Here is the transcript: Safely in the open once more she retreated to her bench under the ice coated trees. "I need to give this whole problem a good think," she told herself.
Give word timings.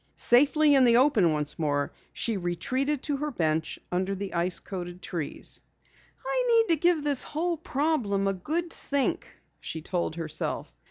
Safely 0.15 0.73
in 0.73 0.83
the 0.83 0.97
open 0.97 1.31
once 1.31 1.59
more 1.59 1.91
she 2.11 2.35
retreated 2.35 3.03
to 3.03 3.17
her 3.17 3.29
bench 3.29 3.77
under 3.91 4.15
the 4.15 4.33
ice 4.33 4.59
coated 4.59 4.99
trees. 4.99 5.61
"I 6.25 6.43
need 6.65 6.73
to 6.73 6.79
give 6.81 7.03
this 7.03 7.21
whole 7.21 7.55
problem 7.55 8.27
a 8.27 8.33
good 8.33 8.73
think," 8.73 9.27
she 9.59 9.83
told 9.83 10.15
herself. 10.15 10.75